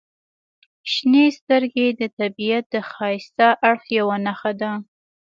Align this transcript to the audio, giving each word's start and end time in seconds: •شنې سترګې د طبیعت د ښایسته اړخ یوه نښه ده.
•شنې 0.91 1.25
سترګې 1.39 1.87
د 1.99 2.01
طبیعت 2.19 2.65
د 2.73 2.75
ښایسته 2.91 3.47
اړخ 3.69 3.83
یوه 3.99 4.15
نښه 4.25 4.51
ده. 4.61 4.71